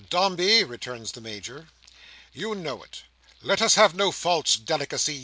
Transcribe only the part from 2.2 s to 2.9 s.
"you know